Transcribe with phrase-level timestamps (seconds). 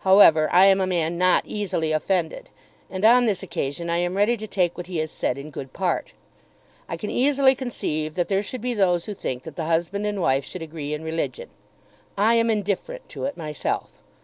[0.00, 2.48] However I am a man not easily offended;
[2.90, 5.72] and on this occasion I am ready to take what he has said in good
[5.72, 6.14] part.
[6.88, 10.20] I can easily conceive that there should be those who think that the husband and
[10.20, 11.48] wife should agree in religion.
[12.16, 14.00] I am indifferent to it myself.